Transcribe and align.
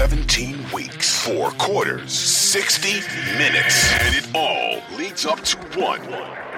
17 0.00 0.72
weeks, 0.72 1.26
four 1.26 1.50
quarters, 1.58 2.10
60 2.10 3.00
minutes, 3.36 3.92
and 4.00 4.16
it 4.16 4.26
all 4.34 4.80
leads 4.96 5.26
up 5.26 5.38
to 5.42 5.58
one 5.78 6.00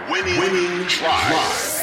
winning, 0.08 0.38
winning 0.38 0.86
drive. 0.86 1.80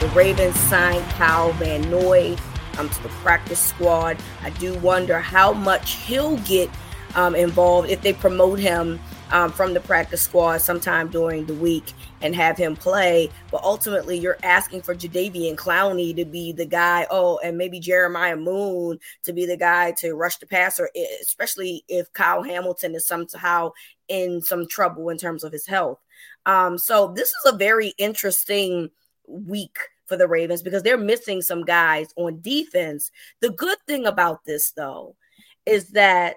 The 0.00 0.08
Ravens 0.14 0.56
signed 0.58 1.04
Kyle 1.10 1.52
Van 1.52 1.82
Noy 1.90 2.34
um, 2.78 2.88
to 2.88 3.02
the 3.02 3.10
practice 3.10 3.60
squad. 3.60 4.16
I 4.40 4.48
do 4.48 4.72
wonder 4.78 5.18
how 5.18 5.52
much 5.52 5.96
he'll 5.96 6.38
get 6.38 6.70
um, 7.14 7.34
involved 7.34 7.90
if 7.90 8.00
they 8.00 8.14
promote 8.14 8.58
him 8.58 8.98
um, 9.32 9.50
from 9.50 9.74
the 9.74 9.80
practice 9.80 10.22
squad 10.22 10.58
sometime 10.58 11.08
during 11.08 11.46
the 11.46 11.54
week 11.54 11.92
and 12.20 12.36
have 12.36 12.56
him 12.56 12.76
play. 12.76 13.30
But 13.50 13.64
ultimately, 13.64 14.18
you're 14.18 14.38
asking 14.42 14.82
for 14.82 14.94
Jadeveon 14.94 15.56
Clowney 15.56 16.14
to 16.14 16.24
be 16.24 16.52
the 16.52 16.66
guy. 16.66 17.06
Oh, 17.10 17.40
and 17.42 17.58
maybe 17.58 17.80
Jeremiah 17.80 18.36
Moon 18.36 18.98
to 19.24 19.32
be 19.32 19.46
the 19.46 19.56
guy 19.56 19.92
to 19.92 20.14
rush 20.14 20.36
the 20.36 20.46
passer, 20.46 20.88
especially 21.20 21.82
if 21.88 22.12
Kyle 22.12 22.42
Hamilton 22.42 22.94
is 22.94 23.06
somehow 23.06 23.72
in 24.08 24.42
some 24.42 24.68
trouble 24.68 25.08
in 25.08 25.18
terms 25.18 25.42
of 25.42 25.52
his 25.52 25.66
health. 25.66 25.98
Um, 26.44 26.78
so 26.78 27.12
this 27.16 27.28
is 27.28 27.52
a 27.52 27.56
very 27.56 27.94
interesting 27.98 28.90
week 29.26 29.78
for 30.06 30.16
the 30.16 30.28
Ravens 30.28 30.62
because 30.62 30.82
they're 30.82 30.98
missing 30.98 31.40
some 31.40 31.64
guys 31.64 32.08
on 32.16 32.40
defense. 32.42 33.10
The 33.40 33.50
good 33.50 33.78
thing 33.86 34.04
about 34.04 34.44
this, 34.44 34.72
though, 34.72 35.16
is 35.64 35.88
that 35.90 36.36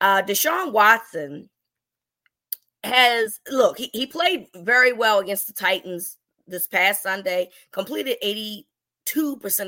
uh, 0.00 0.22
Deshaun 0.22 0.72
Watson 0.72 1.50
has 2.84 3.40
look, 3.50 3.78
he, 3.78 3.90
he 3.92 4.06
played 4.06 4.48
very 4.54 4.92
well 4.92 5.18
against 5.18 5.46
the 5.46 5.52
Titans 5.52 6.18
this 6.46 6.66
past 6.66 7.02
Sunday, 7.02 7.50
completed 7.70 8.16
82% 8.24 8.64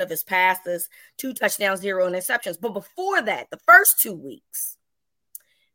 of 0.03 0.11
his 0.11 0.25
passes, 0.25 0.89
two 1.17 1.33
touchdowns, 1.33 1.81
zero 1.81 2.11
interceptions. 2.11 2.61
But 2.61 2.75
before 2.75 3.23
that, 3.23 3.49
the 3.51 3.61
first 3.67 4.01
two 4.01 4.15
weeks, 4.15 4.77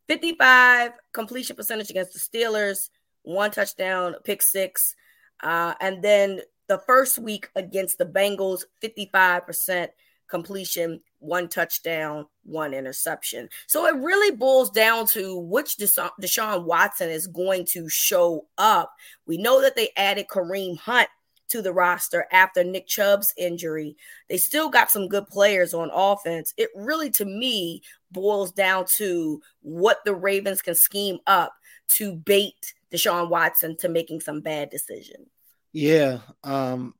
55 0.08 0.92
completion 1.14 1.56
percentage 1.56 1.90
against 1.90 2.14
the 2.14 2.20
Steelers, 2.20 2.90
one 3.24 3.52
touchdown, 3.52 4.16
pick 4.24 4.42
six. 4.42 4.96
Uh, 5.42 5.74
and 5.80 6.04
then 6.04 6.42
the 6.68 6.80
first 6.80 7.20
week 7.20 7.50
against 7.56 7.98
the 7.98 8.06
Bengals, 8.06 8.64
55% 8.84 9.90
completion, 10.30 11.02
one 11.20 11.50
touchdown, 11.50 12.26
one 12.44 12.74
interception. 12.74 13.50
So 13.68 13.86
it 13.86 13.96
really 13.96 14.36
boils 14.36 14.70
down 14.70 15.08
to 15.08 15.38
which 15.38 15.78
Deshaun 15.78 16.64
Watson 16.64 17.10
is 17.10 17.28
going 17.28 17.66
to 17.68 17.90
show 17.90 18.48
up. 18.58 18.94
We 19.26 19.38
know 19.38 19.62
that 19.62 19.76
they 19.76 19.90
added 19.98 20.28
Kareem 20.28 20.78
Hunt 20.78 21.10
to 21.50 21.62
the 21.62 21.74
roster 21.74 22.28
after 22.32 22.64
Nick 22.64 22.88
Chubb's 22.88 23.34
injury. 23.38 23.96
They 24.30 24.38
still 24.38 24.70
got 24.70 24.92
some 24.92 25.08
good 25.08 25.28
players 25.28 25.74
on 25.74 25.90
offense. 25.92 26.54
It 26.58 26.70
really, 26.76 27.10
to 27.12 27.26
me, 27.26 27.82
boils 28.12 28.52
down 28.52 28.86
to 28.98 29.42
what 29.62 29.98
the 30.06 30.16
Ravens 30.16 30.62
can 30.62 30.76
scheme 30.76 31.18
up 31.28 31.54
to 31.90 32.16
bait 32.16 32.74
Deshaun 32.92 33.30
Watson 33.30 33.76
to 33.78 33.90
making 33.90 34.22
some 34.22 34.42
bad 34.42 34.70
decisions. 34.70 35.28
Yeah. 35.74 36.20
Um, 36.44 36.94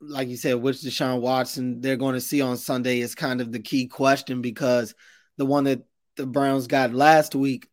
like 0.00 0.28
you 0.28 0.36
said, 0.36 0.54
which 0.54 0.78
Deshaun 0.78 1.20
Watson 1.20 1.80
they're 1.80 1.96
going 1.96 2.14
to 2.14 2.20
see 2.20 2.40
on 2.40 2.56
Sunday 2.56 3.00
is 3.00 3.14
kind 3.14 3.40
of 3.40 3.52
the 3.52 3.60
key 3.60 3.86
question 3.86 4.40
because 4.40 4.94
the 5.36 5.46
one 5.46 5.64
that 5.64 5.82
the 6.16 6.26
Browns 6.26 6.66
got 6.66 6.92
last 6.92 7.34
week 7.34 7.68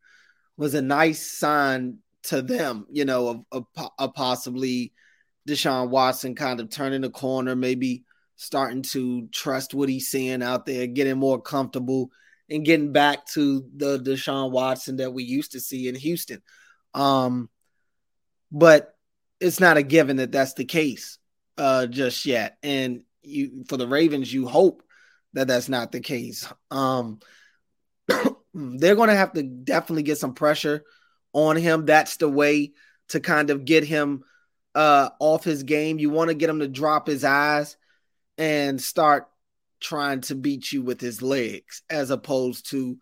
was 0.57 0.73
a 0.73 0.81
nice 0.81 1.25
sign 1.25 1.99
to 2.23 2.41
them, 2.41 2.87
you 2.91 3.05
know, 3.05 3.45
of, 3.51 3.65
of 3.99 4.13
possibly 4.13 4.93
Deshaun 5.47 5.89
Watson 5.89 6.35
kind 6.35 6.59
of 6.59 6.69
turning 6.69 7.01
the 7.01 7.09
corner, 7.09 7.55
maybe 7.55 8.03
starting 8.35 8.81
to 8.81 9.27
trust 9.31 9.73
what 9.73 9.89
he's 9.89 10.09
seeing 10.09 10.41
out 10.41 10.65
there, 10.65 10.87
getting 10.87 11.17
more 11.17 11.41
comfortable 11.41 12.09
and 12.49 12.65
getting 12.65 12.91
back 12.91 13.25
to 13.27 13.65
the 13.75 13.99
Deshaun 13.99 14.51
Watson 14.51 14.97
that 14.97 15.13
we 15.13 15.23
used 15.23 15.53
to 15.53 15.59
see 15.59 15.87
in 15.87 15.95
Houston. 15.95 16.41
Um, 16.93 17.49
but 18.51 18.95
it's 19.39 19.59
not 19.59 19.77
a 19.77 19.83
given 19.83 20.17
that 20.17 20.31
that's 20.31 20.53
the 20.53 20.65
case 20.65 21.19
uh, 21.57 21.87
just 21.87 22.25
yet. 22.25 22.57
And 22.63 23.03
you 23.23 23.63
for 23.67 23.77
the 23.77 23.87
Ravens, 23.87 24.33
you 24.33 24.47
hope 24.47 24.83
that 25.33 25.47
that's 25.47 25.69
not 25.69 25.91
the 25.91 25.99
case. 25.99 26.47
Um, 26.71 27.19
they're 28.53 28.95
going 28.95 29.09
to 29.09 29.15
have 29.15 29.33
to 29.33 29.43
definitely 29.43 30.03
get 30.03 30.17
some 30.17 30.33
pressure 30.33 30.83
on 31.33 31.57
him. 31.57 31.85
That's 31.85 32.17
the 32.17 32.29
way 32.29 32.73
to 33.09 33.19
kind 33.19 33.49
of 33.49 33.65
get 33.65 33.83
him 33.83 34.23
uh, 34.73 35.09
off 35.19 35.43
his 35.43 35.63
game. 35.63 35.99
You 35.99 36.09
want 36.09 36.29
to 36.29 36.35
get 36.35 36.49
him 36.49 36.59
to 36.59 36.67
drop 36.67 37.07
his 37.07 37.23
eyes 37.23 37.77
and 38.37 38.81
start 38.81 39.27
trying 39.79 40.21
to 40.21 40.35
beat 40.35 40.71
you 40.71 40.81
with 40.81 40.99
his 40.99 41.21
legs 41.21 41.83
as 41.89 42.09
opposed 42.09 42.69
to 42.71 42.97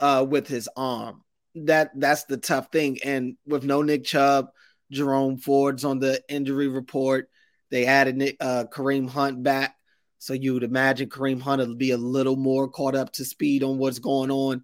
uh, 0.00 0.24
with 0.28 0.46
his 0.46 0.68
arm. 0.76 1.22
That 1.54 1.90
that's 1.94 2.24
the 2.24 2.36
tough 2.36 2.68
thing. 2.72 2.98
And 3.04 3.36
with 3.46 3.64
no 3.64 3.82
Nick 3.82 4.04
Chubb, 4.04 4.48
Jerome 4.90 5.38
Ford's 5.38 5.84
on 5.84 5.98
the 5.98 6.22
injury 6.28 6.68
report. 6.68 7.28
They 7.72 7.86
added 7.86 8.36
uh, 8.38 8.66
Kareem 8.70 9.08
Hunt 9.08 9.42
back. 9.42 9.74
So 10.18 10.34
you 10.34 10.52
would 10.54 10.62
imagine 10.62 11.08
Kareem 11.08 11.40
Hunt 11.40 11.66
will 11.66 11.74
be 11.74 11.90
a 11.90 11.96
little 11.96 12.36
more 12.36 12.68
caught 12.68 12.94
up 12.94 13.10
to 13.14 13.24
speed 13.24 13.64
on 13.64 13.78
what's 13.78 13.98
going 13.98 14.30
on 14.30 14.62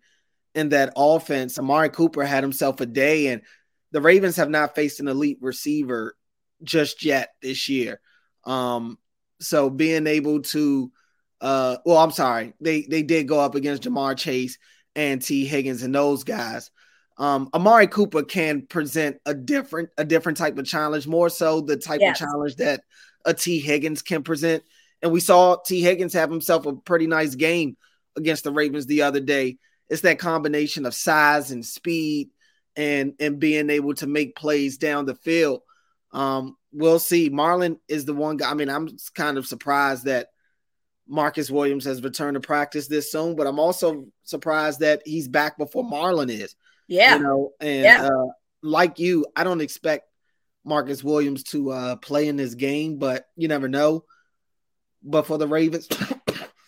in 0.55 0.69
that 0.69 0.93
offense. 0.95 1.59
Amari 1.59 1.89
Cooper 1.89 2.23
had 2.23 2.45
himself 2.45 2.81
a 2.81 2.87
day, 2.87 3.29
and 3.29 3.43
the 3.93 4.03
Ravens 4.03 4.37
have 4.37 4.51
not 4.51 4.77
faced 4.77 5.01
an 5.01 5.09
elite 5.09 5.39
receiver 5.41 6.15
just 6.63 7.03
yet 7.03 7.31
this 7.43 7.69
year. 7.69 7.99
Um, 8.45 8.99
so 9.41 9.71
being 9.71 10.07
able 10.07 10.43
to, 10.43 10.93
uh, 11.41 11.79
well, 11.87 11.99
I'm 11.99 12.13
sorry, 12.13 12.53
they 12.61 12.83
they 12.83 13.03
did 13.03 13.27
go 13.27 13.41
up 13.41 13.55
against 13.55 13.85
Ja'Marr 13.85 14.17
Chase 14.19 14.59
and 14.95 15.23
Tee 15.23 15.47
Higgins 15.47 15.83
and 15.83 15.95
those 15.95 16.25
guys. 16.25 16.71
Um, 17.19 17.51
Amari 17.53 17.89
Cooper 17.89 18.23
can 18.23 18.63
present 18.67 19.19
a 19.27 19.35
different 19.35 19.91
a 19.99 20.05
different 20.05 20.39
type 20.39 20.57
of 20.57 20.67
challenge, 20.67 21.07
more 21.07 21.29
so 21.29 21.61
the 21.61 21.77
type 21.77 22.01
yes. 22.01 22.21
of 22.21 22.29
challenge 22.29 22.57
that 22.57 22.83
a 23.25 23.35
Tee 23.35 23.59
Higgins 23.59 24.03
can 24.03 24.23
present. 24.23 24.63
And 25.03 25.13
we 25.13 25.21
saw 25.21 25.57
Tee 25.57 25.81
Higgins 25.81 26.13
have 26.15 26.31
himself 26.31 26.67
a 26.67 26.77
pretty 26.77 27.07
nice 27.07 27.35
game 27.35 27.77
against 28.17 28.45
the 28.45 28.53
Ravens 28.53 28.87
the 28.87 29.03
other 29.03 29.21
day. 29.21 29.59
It's 29.89 30.03
that 30.03 30.19
combination 30.19 30.87
of 30.87 30.95
size 30.95 31.51
and 31.51 31.65
speed 31.65 32.31
and 32.77 33.15
and 33.19 33.41
being 33.41 33.69
able 33.69 33.95
to 33.95 34.07
make 34.07 34.37
plays 34.37 34.79
down 34.79 35.07
the 35.07 35.15
field. 35.15 35.63
Um, 36.13 36.57
we'll 36.73 37.01
see. 37.01 37.31
Marlon 37.31 37.79
is 37.89 38.05
the 38.05 38.15
one 38.15 38.37
guy. 38.37 38.51
I 38.51 38.55
mean, 38.55 38.71
I'm 38.71 38.89
kind 39.15 39.39
of 39.39 39.47
surprised 39.47 40.05
that 40.05 40.29
Marcus 41.09 41.51
Williams 41.51 41.85
has 41.87 42.03
returned 42.03 42.35
to 42.35 42.41
practice 42.41 42.87
this 42.87 43.11
soon, 43.11 43.35
but 43.35 43.47
I'm 43.47 43.59
also 43.59 44.07
surprised 44.25 44.81
that 44.81 45.03
he's 45.05 45.27
back 45.27 45.59
before 45.59 45.85
Marlon 45.85 46.31
is. 46.31 46.55
Yeah. 46.89 47.17
You 47.17 47.23
know, 47.23 47.51
and 47.61 47.85
yeah. 47.85 48.09
uh, 48.09 48.27
like 48.63 48.99
you, 48.99 49.27
I 49.37 49.45
don't 49.45 49.61
expect 49.61 50.09
Marcus 50.65 51.05
Williams 51.05 51.45
to 51.45 51.71
uh, 51.71 51.97
play 51.97 52.29
in 52.29 52.37
this 52.37 52.55
game, 52.55 52.99
but 52.99 53.27
you 53.37 53.49
never 53.49 53.69
know. 53.69 54.05
But 55.03 55.27
for 55.27 55.39
the 55.39 55.47
Ravens, 55.47 55.87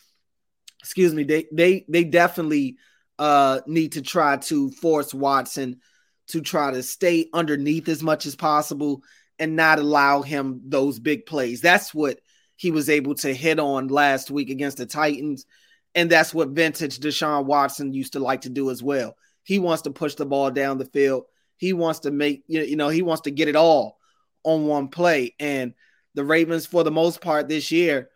excuse 0.80 1.12
me, 1.12 1.24
they 1.24 1.46
they 1.52 1.84
they 1.88 2.04
definitely 2.04 2.76
uh, 3.18 3.60
need 3.66 3.92
to 3.92 4.02
try 4.02 4.36
to 4.36 4.70
force 4.70 5.12
Watson 5.12 5.80
to 6.28 6.40
try 6.40 6.70
to 6.70 6.82
stay 6.82 7.28
underneath 7.32 7.88
as 7.88 8.02
much 8.02 8.24
as 8.24 8.36
possible 8.36 9.02
and 9.38 9.56
not 9.56 9.78
allow 9.78 10.22
him 10.22 10.60
those 10.66 11.00
big 11.00 11.26
plays. 11.26 11.60
That's 11.60 11.92
what 11.92 12.20
he 12.56 12.70
was 12.70 12.88
able 12.88 13.14
to 13.16 13.34
hit 13.34 13.58
on 13.58 13.88
last 13.88 14.30
week 14.30 14.50
against 14.50 14.76
the 14.76 14.86
Titans. 14.86 15.46
And 15.94 16.08
that's 16.08 16.32
what 16.32 16.50
vintage 16.50 17.00
Deshaun 17.00 17.46
Watson 17.46 17.92
used 17.92 18.12
to 18.12 18.20
like 18.20 18.42
to 18.42 18.50
do 18.50 18.70
as 18.70 18.82
well. 18.82 19.16
He 19.42 19.58
wants 19.58 19.82
to 19.82 19.90
push 19.90 20.14
the 20.14 20.26
ball 20.26 20.50
down 20.50 20.78
the 20.78 20.84
field. 20.84 21.24
He 21.56 21.72
wants 21.72 22.00
to 22.00 22.10
make, 22.10 22.44
you 22.46 22.76
know, 22.76 22.88
he 22.88 23.02
wants 23.02 23.22
to 23.22 23.30
get 23.30 23.48
it 23.48 23.56
all 23.56 23.98
on 24.44 24.66
one 24.66 24.88
play. 24.88 25.34
And 25.38 25.74
the 26.14 26.24
Ravens, 26.24 26.66
for 26.66 26.84
the 26.84 26.90
most 26.90 27.20
part 27.20 27.48
this 27.48 27.70
year, 27.70 28.08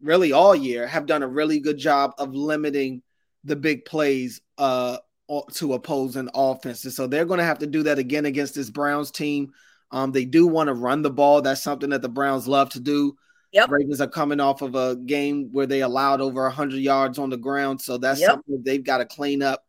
really 0.00 0.32
all 0.32 0.54
year, 0.54 0.86
have 0.86 1.06
done 1.06 1.22
a 1.22 1.28
really 1.28 1.60
good 1.60 1.78
job 1.78 2.12
of 2.18 2.34
limiting 2.34 3.02
the 3.44 3.56
big 3.56 3.84
plays 3.84 4.40
uh, 4.58 4.98
to 5.54 5.74
opposing 5.74 6.28
offenses. 6.34 6.96
So 6.96 7.06
they're 7.06 7.24
going 7.24 7.38
to 7.38 7.44
have 7.44 7.60
to 7.60 7.66
do 7.66 7.84
that 7.84 7.98
again 7.98 8.26
against 8.26 8.54
this 8.54 8.70
Browns 8.70 9.10
team. 9.10 9.52
Um, 9.92 10.12
they 10.12 10.24
do 10.24 10.46
want 10.46 10.68
to 10.68 10.74
run 10.74 11.02
the 11.02 11.10
ball. 11.10 11.42
That's 11.42 11.62
something 11.62 11.90
that 11.90 12.02
the 12.02 12.08
Browns 12.08 12.46
love 12.46 12.70
to 12.70 12.80
do. 12.80 13.16
Yep. 13.52 13.70
Ravens 13.70 14.00
are 14.00 14.08
coming 14.08 14.38
off 14.38 14.62
of 14.62 14.74
a 14.76 14.96
game 14.96 15.48
where 15.52 15.66
they 15.66 15.80
allowed 15.80 16.20
over 16.20 16.42
100 16.42 16.76
yards 16.76 17.18
on 17.18 17.30
the 17.30 17.36
ground. 17.36 17.80
So 17.80 17.98
that's 17.98 18.20
yep. 18.20 18.30
something 18.30 18.62
they've 18.64 18.84
got 18.84 18.98
to 18.98 19.04
clean 19.04 19.42
up 19.42 19.64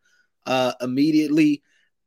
uh, 0.46 0.74
immediately. 0.82 1.64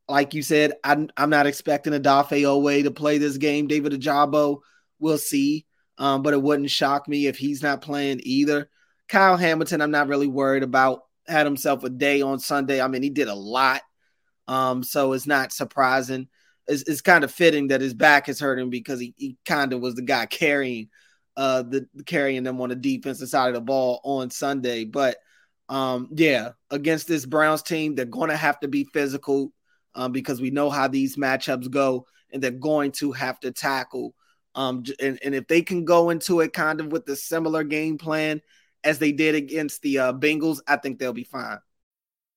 Like 0.09 0.35
you 0.35 0.43
said, 0.43 0.73
I'm, 0.85 1.09
I'm 1.17 1.31
not 1.31 1.47
expecting 1.47 1.93
Odafe 1.93 2.43
Oweh 2.43 2.85
to 2.85 2.91
play 2.91 3.19
this 3.19 3.39
game. 3.39 3.67
David 3.67 3.93
Ojabo, 3.93 4.61
we'll 4.99 5.19
see. 5.19 5.67
Um, 5.97 6.23
but 6.23 6.35
it 6.35 6.43
wouldn't 6.43 6.71
shock 6.71 7.09
me 7.09 7.27
if 7.27 7.39
he's 7.39 7.63
not 7.63 7.81
playing 7.81 8.21
either. 8.25 8.69
Kyle 9.09 9.37
Hamilton, 9.37 9.81
I'm 9.81 9.91
not 9.91 10.09
really 10.09 10.27
worried 10.27 10.63
about. 10.63 11.03
Had 11.27 11.47
himself 11.47 11.85
a 11.85 11.89
day 11.89 12.21
on 12.21 12.39
Sunday. 12.39 12.83
I 12.83 12.89
mean, 12.89 13.03
he 13.03 13.09
did 13.09 13.29
a 13.29 13.35
lot. 13.35 13.81
Um, 14.47 14.83
so 14.83 15.15
it's 15.15 15.27
not 15.27 15.53
surprising. 15.53 16.29
It's, 16.67 16.83
it's 16.83 17.01
kind 17.01 17.25
of 17.25 17.31
fitting 17.31 17.69
that 17.69 17.81
his 17.81 17.95
back 17.95 18.29
is 18.29 18.41
hurting 18.41 18.69
because 18.69 19.01
he, 19.01 19.15
he 19.17 19.39
kind 19.47 19.73
of 19.73 19.81
was 19.81 19.95
the 19.95 20.03
guy 20.03 20.27
carrying– 20.27 20.89
uh 21.37 21.63
the 21.63 21.87
carrying 22.07 22.43
them 22.43 22.61
on 22.61 22.69
the 22.69 22.77
defensive 22.77 23.29
side 23.29 23.49
of 23.49 23.55
the 23.55 23.61
ball 23.61 24.01
on 24.05 24.31
Sunday. 24.31 24.85
But 24.85 25.17
um 25.69 26.08
yeah, 26.14 26.50
against 26.70 27.08
this 27.08 27.26
Browns 27.26 27.62
team, 27.62 27.94
they're 27.94 28.05
going 28.05 28.31
to 28.31 28.37
have 28.37 28.61
to 28.61 28.69
be 28.69 28.84
physical 28.93 29.52
um, 29.94 30.12
because 30.12 30.40
we 30.40 30.50
know 30.50 30.70
how 30.70 30.88
these 30.88 31.16
matchups 31.16 31.70
go, 31.70 32.06
and 32.32 32.43
they're 32.43 32.50
going 32.50 32.93
to 32.93 33.12
have 33.12 33.40
to 33.40 33.52
tackle. 33.52 34.14
Um, 34.55 34.84
and, 35.00 35.19
and 35.25 35.34
if 35.34 35.49
they 35.49 35.62
can 35.62 35.84
go 35.84 36.11
into 36.11 36.40
it 36.40 36.52
kind 36.52 36.81
of 36.81 36.93
with 36.93 37.08
a 37.08 37.16
similar 37.16 37.64
game 37.64 37.99
plan 37.99 38.40
as 38.84 38.99
they 38.99 39.12
did 39.12 39.34
against 39.34 39.82
the 39.82 39.99
uh, 39.99 40.12
Bengals, 40.12 40.61
I 40.66 40.76
think 40.76 40.99
they'll 40.99 41.12
be 41.12 41.25
fine. 41.25 41.58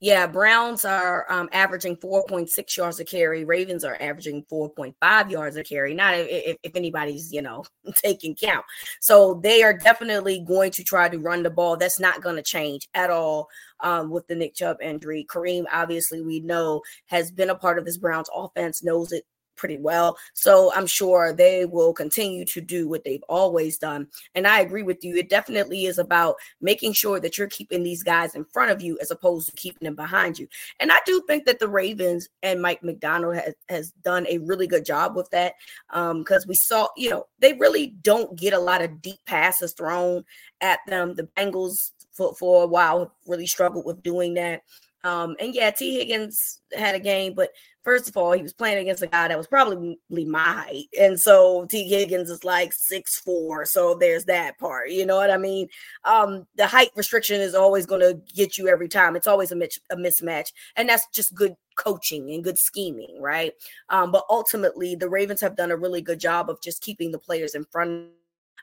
Yeah, 0.00 0.26
Browns 0.26 0.84
are 0.84 1.30
um, 1.30 1.48
averaging 1.52 1.96
4.6 1.96 2.76
yards 2.76 3.00
a 3.00 3.04
carry. 3.04 3.44
Ravens 3.44 3.84
are 3.84 3.96
averaging 4.00 4.44
4.5 4.50 5.30
yards 5.30 5.56
a 5.56 5.64
carry. 5.64 5.94
Not 5.94 6.14
if, 6.14 6.56
if 6.62 6.76
anybody's, 6.76 7.32
you 7.32 7.42
know, 7.42 7.64
taking 8.02 8.34
count. 8.34 8.64
So 9.00 9.40
they 9.42 9.62
are 9.62 9.76
definitely 9.76 10.44
going 10.46 10.70
to 10.72 10.84
try 10.84 11.08
to 11.08 11.18
run 11.18 11.42
the 11.42 11.50
ball. 11.50 11.76
That's 11.76 12.00
not 12.00 12.22
going 12.22 12.36
to 12.36 12.42
change 12.42 12.88
at 12.94 13.10
all 13.10 13.48
um, 13.80 14.10
with 14.10 14.26
the 14.26 14.34
Nick 14.34 14.54
Chubb 14.54 14.78
injury. 14.82 15.26
Kareem, 15.28 15.64
obviously, 15.72 16.22
we 16.22 16.40
know 16.40 16.82
has 17.06 17.30
been 17.30 17.50
a 17.50 17.54
part 17.54 17.78
of 17.78 17.84
this 17.84 17.98
Browns 17.98 18.30
offense, 18.34 18.82
knows 18.82 19.12
it 19.12 19.24
pretty 19.56 19.78
well. 19.78 20.16
So 20.34 20.72
I'm 20.74 20.86
sure 20.86 21.32
they 21.32 21.64
will 21.64 21.92
continue 21.92 22.44
to 22.46 22.60
do 22.60 22.88
what 22.88 23.04
they've 23.04 23.22
always 23.28 23.78
done. 23.78 24.08
And 24.34 24.46
I 24.46 24.60
agree 24.60 24.82
with 24.82 25.02
you. 25.04 25.16
It 25.16 25.28
definitely 25.28 25.86
is 25.86 25.98
about 25.98 26.36
making 26.60 26.92
sure 26.92 27.20
that 27.20 27.38
you're 27.38 27.48
keeping 27.48 27.82
these 27.82 28.02
guys 28.02 28.34
in 28.34 28.44
front 28.44 28.70
of 28.70 28.82
you 28.82 28.98
as 29.00 29.10
opposed 29.10 29.48
to 29.48 29.56
keeping 29.56 29.86
them 29.86 29.96
behind 29.96 30.38
you. 30.38 30.48
And 30.80 30.92
I 30.92 30.98
do 31.06 31.22
think 31.26 31.44
that 31.46 31.58
the 31.58 31.68
Ravens 31.68 32.28
and 32.42 32.62
Mike 32.62 32.82
Macdonald 32.82 33.36
has, 33.36 33.54
has 33.68 33.90
done 34.02 34.26
a 34.28 34.38
really 34.38 34.66
good 34.66 34.84
job 34.84 35.16
with 35.16 35.30
that 35.30 35.54
because 35.88 36.44
um, 36.44 36.48
we 36.48 36.54
saw, 36.54 36.88
you 36.96 37.10
know, 37.10 37.26
they 37.38 37.54
really 37.54 37.88
don't 38.02 38.38
get 38.38 38.52
a 38.52 38.58
lot 38.58 38.82
of 38.82 39.02
deep 39.02 39.18
passes 39.26 39.72
thrown 39.72 40.24
at 40.60 40.80
them. 40.86 41.14
The 41.14 41.28
Bengals 41.36 41.92
for, 42.12 42.34
for 42.34 42.64
a 42.64 42.66
while 42.66 43.12
really 43.26 43.46
struggled 43.46 43.84
with 43.84 44.02
doing 44.02 44.34
that. 44.34 44.62
Um, 45.06 45.36
and 45.38 45.54
yeah, 45.54 45.70
Tee 45.70 45.94
Higgins 45.94 46.60
had 46.72 46.96
a 46.96 47.00
game, 47.00 47.34
but 47.34 47.50
first 47.84 48.08
of 48.08 48.16
all, 48.16 48.32
he 48.32 48.42
was 48.42 48.52
playing 48.52 48.78
against 48.78 49.04
a 49.04 49.06
guy 49.06 49.28
that 49.28 49.38
was 49.38 49.46
probably 49.46 49.96
my 50.10 50.38
height. 50.40 50.88
And 51.00 51.18
so 51.18 51.64
Tee 51.66 51.88
Higgins 51.88 52.28
is 52.28 52.42
like 52.42 52.72
six 52.72 53.20
four. 53.20 53.64
So 53.64 53.94
there's 53.94 54.24
that 54.24 54.58
part. 54.58 54.90
You 54.90 55.06
know 55.06 55.16
what 55.16 55.30
I 55.30 55.36
mean? 55.36 55.68
Um, 56.04 56.46
the 56.56 56.66
height 56.66 56.90
restriction 56.96 57.40
is 57.40 57.54
always 57.54 57.86
going 57.86 58.00
to 58.00 58.20
get 58.34 58.58
you 58.58 58.68
every 58.68 58.88
time. 58.88 59.14
It's 59.14 59.28
always 59.28 59.52
a, 59.52 59.68
a 59.90 59.96
mismatch. 59.96 60.48
And 60.74 60.88
that's 60.88 61.06
just 61.14 61.36
good 61.36 61.54
coaching 61.76 62.32
and 62.32 62.42
good 62.42 62.58
scheming, 62.58 63.18
right? 63.20 63.52
Um, 63.90 64.10
but 64.10 64.24
ultimately, 64.28 64.96
the 64.96 65.08
Ravens 65.08 65.40
have 65.40 65.56
done 65.56 65.70
a 65.70 65.76
really 65.76 66.02
good 66.02 66.18
job 66.18 66.50
of 66.50 66.60
just 66.60 66.82
keeping 66.82 67.12
the 67.12 67.18
players 67.18 67.54
in 67.54 67.64
front 67.66 68.08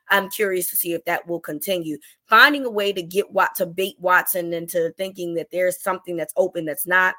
I'm 0.10 0.30
curious 0.30 0.70
to 0.70 0.76
see 0.76 0.94
if 0.94 1.06
that 1.06 1.28
will 1.28 1.40
continue. 1.40 1.98
Finding 2.28 2.66
a 2.66 2.70
way 2.70 2.94
to 2.94 3.02
get 3.02 3.32
Watt 3.32 3.56
to 3.56 3.66
bait 3.66 3.96
Watson 4.00 4.54
into 4.54 4.94
thinking 4.98 5.36
that 5.36 5.52
there's 5.52 5.82
something 5.82 6.16
that's 6.16 6.34
open 6.36 6.66
that's 6.66 6.88
not 6.88 7.16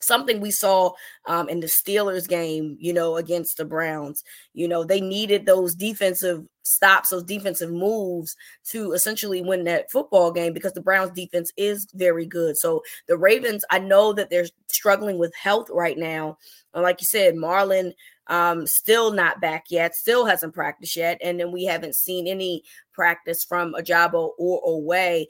something 0.00 0.40
we 0.40 0.50
saw 0.50 0.92
um, 1.26 1.48
in 1.48 1.60
the 1.60 1.66
Steelers 1.66 2.28
game, 2.28 2.76
you 2.80 2.92
know, 2.92 3.16
against 3.16 3.56
the 3.56 3.64
Browns. 3.64 4.22
You 4.54 4.68
know, 4.68 4.84
they 4.84 5.00
needed 5.00 5.46
those 5.46 5.74
defensive 5.74 6.44
stops, 6.62 7.08
those 7.10 7.24
defensive 7.24 7.70
moves 7.70 8.36
to 8.68 8.92
essentially 8.92 9.42
win 9.42 9.64
that 9.64 9.90
football 9.90 10.30
game 10.30 10.52
because 10.52 10.72
the 10.72 10.82
Browns 10.82 11.10
defense 11.12 11.52
is 11.56 11.86
very 11.94 12.26
good. 12.26 12.56
So 12.56 12.82
the 13.06 13.16
Ravens, 13.16 13.64
I 13.70 13.78
know 13.78 14.12
that 14.12 14.30
they're 14.30 14.46
struggling 14.68 15.18
with 15.18 15.34
health 15.34 15.68
right 15.70 15.98
now. 15.98 16.38
And 16.74 16.82
Like 16.82 17.00
you 17.00 17.06
said, 17.06 17.34
Marlon 17.34 17.92
um, 18.28 18.66
still 18.66 19.12
not 19.12 19.40
back 19.40 19.66
yet, 19.70 19.94
still 19.94 20.26
hasn't 20.26 20.54
practiced 20.54 20.96
yet. 20.96 21.18
And 21.22 21.40
then 21.40 21.52
we 21.52 21.64
haven't 21.64 21.96
seen 21.96 22.26
any 22.26 22.62
practice 22.92 23.44
from 23.44 23.74
Ojabo 23.74 24.30
or 24.38 24.62
Oweh. 24.62 25.26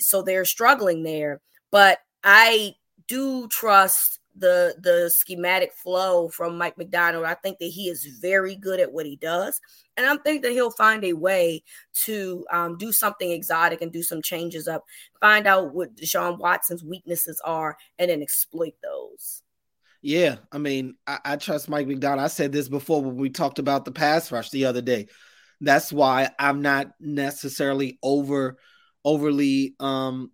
So 0.00 0.22
they're 0.22 0.44
struggling 0.44 1.02
there. 1.02 1.40
But 1.70 1.98
I 2.22 2.74
do 3.08 3.48
trust 3.48 4.20
the 4.38 4.74
the 4.80 5.10
schematic 5.10 5.72
flow 5.72 6.28
from 6.28 6.58
Mike 6.58 6.76
Macdonald. 6.76 7.24
I 7.24 7.34
think 7.34 7.58
that 7.58 7.66
he 7.66 7.88
is 7.88 8.04
very 8.20 8.54
good 8.54 8.80
at 8.80 8.92
what 8.92 9.06
he 9.06 9.16
does, 9.16 9.60
and 9.96 10.06
I 10.06 10.16
think 10.18 10.42
that 10.42 10.52
he'll 10.52 10.70
find 10.70 11.04
a 11.04 11.14
way 11.14 11.62
to 12.04 12.44
um, 12.52 12.76
do 12.76 12.92
something 12.92 13.30
exotic 13.30 13.80
and 13.80 13.92
do 13.92 14.02
some 14.02 14.22
changes 14.22 14.68
up, 14.68 14.84
find 15.20 15.46
out 15.46 15.74
what 15.74 15.96
Deshaun 15.96 16.38
Watson's 16.38 16.84
weaknesses 16.84 17.40
are, 17.44 17.76
and 17.98 18.10
then 18.10 18.22
exploit 18.22 18.74
those. 18.82 19.42
Yeah, 20.02 20.36
I 20.52 20.58
mean, 20.58 20.94
I, 21.06 21.18
I, 21.24 21.36
trust 21.36 21.68
Mike 21.68 21.86
Macdonald. 21.86 22.24
I 22.24 22.28
said 22.28 22.52
this 22.52 22.68
before 22.68 23.02
when 23.02 23.16
we 23.16 23.30
talked 23.30 23.58
about 23.58 23.84
the 23.84 23.92
pass 23.92 24.30
rush 24.30 24.50
the 24.50 24.66
other 24.66 24.82
day. 24.82 25.08
That's 25.60 25.92
why 25.92 26.30
I'm 26.38 26.62
not 26.62 26.92
necessarily 27.00 27.98
over 28.02 28.58
overly 29.04 29.74
um 29.80 30.30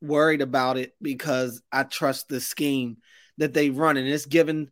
worried 0.00 0.42
about 0.42 0.76
it 0.76 0.92
because 1.00 1.62
I 1.70 1.84
trust 1.84 2.28
the 2.28 2.40
scheme 2.40 2.98
that 3.38 3.54
they 3.54 3.70
run, 3.70 3.96
and 3.96 4.08
it's 4.08 4.26
given 4.26 4.70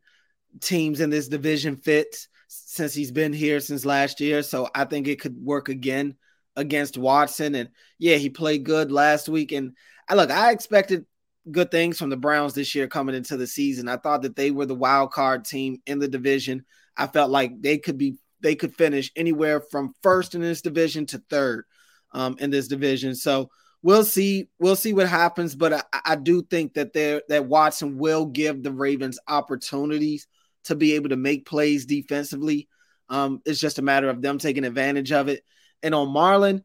teams 0.61 1.01
in 1.01 1.11
this 1.11 1.29
division 1.29 1.77
fits 1.77 2.29
since 2.49 2.93
he's 2.93 3.11
been 3.11 3.33
here 3.33 3.61
since 3.61 3.85
last 3.85 4.21
year. 4.21 4.43
So 4.43 4.69
I 4.75 4.85
think 4.85 5.09
it 5.09 5.21
could 5.21 5.37
work 5.37 5.69
again 5.69 6.17
against 6.57 6.99
Watson. 6.99 7.55
And 7.55 7.71
yeah, 7.99 8.17
he 8.17 8.29
played 8.29 8.65
good 8.65 8.93
last 8.93 9.29
week. 9.29 9.53
And 9.53 9.75
I 10.09 10.15
look, 10.15 10.31
I 10.31 10.53
expected 10.53 11.07
good 11.51 11.71
things 11.71 11.99
from 11.99 12.11
the 12.11 12.17
Browns 12.17 12.55
this 12.55 12.75
year 12.75 12.87
coming 12.87 13.15
into 13.15 13.37
the 13.37 13.47
season. 13.47 13.89
I 13.89 13.97
thought 13.97 14.23
that 14.23 14.37
they 14.37 14.51
were 14.51 14.67
the 14.67 14.75
wild 14.75 15.11
card 15.11 15.45
team 15.45 15.81
in 15.87 15.99
the 15.99 16.09
division. 16.09 16.65
I 16.97 17.07
felt 17.07 17.31
like 17.31 17.61
they 17.61 17.79
could 17.79 17.99
be 17.99 18.17
they 18.41 18.55
could 18.55 18.75
finish 18.75 19.11
anywhere 19.17 19.61
from 19.61 19.95
first 20.03 20.35
in 20.35 20.41
this 20.41 20.63
division 20.63 21.07
to 21.07 21.23
third 21.31 21.65
um, 22.13 22.37
in 22.39 22.51
this 22.51 22.69
division. 22.69 23.15
So 23.15 23.51
we'll 23.83 24.05
see 24.05 24.49
we'll 24.59 24.77
see 24.77 24.93
what 24.93 25.09
happens. 25.09 25.55
But 25.55 25.73
I, 25.73 25.83
I 26.05 26.17
do 26.17 26.43
think 26.43 26.75
that 26.75 26.93
there 26.93 27.23
that 27.29 27.47
Watson 27.47 27.99
will 27.99 28.27
give 28.27 28.63
the 28.63 28.73
Ravens 28.73 29.19
opportunities 29.27 30.27
to 30.65 30.75
be 30.75 30.95
able 30.95 31.09
to 31.11 31.17
make 31.17 31.47
plays 31.47 31.87
defensively. 31.87 32.69
Um, 33.09 33.43
it's 33.45 33.61
just 33.61 33.79
a 33.79 33.83
matter 33.83 34.09
of 34.09 34.23
them 34.23 34.39
taking 34.39 34.65
advantage 34.65 35.13
of 35.13 35.29
it. 35.29 35.45
And 35.83 35.95
on 35.95 36.09
Marlon, 36.09 36.63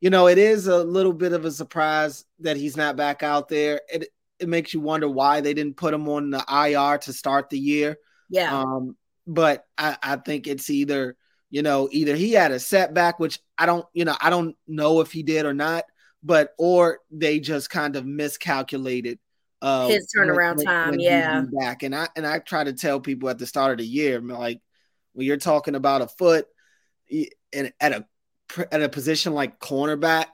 you 0.00 0.10
know, 0.10 0.28
it 0.28 0.38
is 0.38 0.66
a 0.66 0.82
little 0.82 1.12
bit 1.12 1.32
of 1.32 1.44
a 1.44 1.50
surprise 1.50 2.24
that 2.40 2.56
he's 2.56 2.76
not 2.76 2.96
back 2.96 3.22
out 3.22 3.48
there. 3.48 3.80
It 3.88 4.08
it 4.38 4.48
makes 4.48 4.72
you 4.72 4.80
wonder 4.80 5.08
why 5.08 5.40
they 5.40 5.54
didn't 5.54 5.76
put 5.76 5.94
him 5.94 6.08
on 6.08 6.30
the 6.30 6.44
IR 6.48 6.98
to 6.98 7.12
start 7.12 7.50
the 7.50 7.58
year. 7.58 7.98
Yeah. 8.30 8.60
Um, 8.60 8.96
but 9.26 9.64
I, 9.76 9.96
I 10.02 10.16
think 10.16 10.46
it's 10.46 10.70
either, 10.70 11.16
you 11.50 11.62
know, 11.62 11.88
either 11.90 12.14
he 12.14 12.32
had 12.32 12.52
a 12.52 12.60
setback, 12.60 13.18
which 13.18 13.40
I 13.56 13.66
don't, 13.66 13.84
you 13.92 14.04
know, 14.04 14.16
I 14.20 14.30
don't 14.30 14.56
know 14.68 15.00
if 15.00 15.10
he 15.10 15.24
did 15.24 15.44
or 15.44 15.54
not, 15.54 15.84
but 16.22 16.54
or 16.56 17.00
they 17.10 17.40
just 17.40 17.68
kind 17.68 17.96
of 17.96 18.06
miscalculated 18.06 19.18
uh, 19.60 19.88
his 19.88 20.12
turnaround 20.16 20.58
when, 20.58 20.66
time. 20.66 20.90
When 20.90 21.00
yeah. 21.00 21.42
Back. 21.60 21.82
And 21.82 21.94
I 21.94 22.08
and 22.14 22.26
I 22.26 22.38
try 22.38 22.62
to 22.62 22.72
tell 22.72 23.00
people 23.00 23.28
at 23.28 23.38
the 23.38 23.46
start 23.46 23.72
of 23.72 23.78
the 23.78 23.86
year, 23.86 24.20
like 24.20 24.60
when 25.14 25.26
you're 25.26 25.36
talking 25.36 25.74
about 25.74 26.02
a 26.02 26.06
foot 26.06 26.46
and 27.52 27.72
at 27.80 27.92
a 27.92 28.06
at 28.70 28.82
a 28.82 28.88
position 28.88 29.34
like 29.34 29.60
cornerback, 29.60 30.26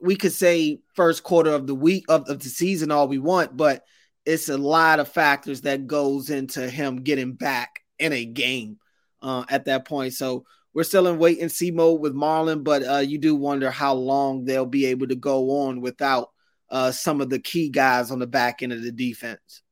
we 0.00 0.16
could 0.16 0.32
say 0.32 0.80
first 0.94 1.22
quarter 1.22 1.50
of 1.50 1.66
the 1.66 1.74
week 1.74 2.04
of, 2.08 2.28
of 2.28 2.40
the 2.40 2.48
season 2.48 2.90
all 2.90 3.08
we 3.08 3.18
want, 3.18 3.56
but 3.56 3.84
it's 4.24 4.48
a 4.48 4.58
lot 4.58 4.98
of 4.98 5.08
factors 5.08 5.62
that 5.62 5.86
goes 5.86 6.30
into 6.30 6.68
him 6.68 7.02
getting 7.02 7.32
back 7.32 7.80
in 7.98 8.12
a 8.12 8.24
game 8.24 8.78
uh, 9.22 9.44
at 9.48 9.64
that 9.66 9.86
point. 9.86 10.14
So 10.14 10.44
we're 10.74 10.84
still 10.84 11.06
in 11.06 11.18
wait 11.18 11.40
and 11.40 11.50
see 11.50 11.70
mode 11.70 12.00
with 12.00 12.14
Marlon, 12.14 12.62
but 12.62 12.82
uh, 12.82 12.98
you 12.98 13.18
do 13.18 13.34
wonder 13.34 13.70
how 13.70 13.94
long 13.94 14.44
they'll 14.44 14.66
be 14.66 14.86
able 14.86 15.06
to 15.08 15.14
go 15.14 15.62
on 15.62 15.80
without 15.80 16.30
uh, 16.70 16.90
some 16.90 17.20
of 17.20 17.30
the 17.30 17.38
key 17.38 17.70
guys 17.70 18.10
on 18.10 18.18
the 18.18 18.26
back 18.26 18.62
end 18.62 18.72
of 18.72 18.82
the 18.82 18.92
defense. 18.92 19.62